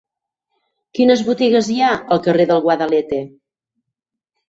Quines 0.99 1.21
botigues 1.27 1.71
hi 1.75 1.79
ha 1.83 1.91
al 2.17 2.25
carrer 2.31 2.51
del 2.55 2.65
Guadalete? 2.67 3.25